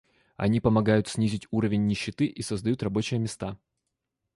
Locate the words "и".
2.25-2.41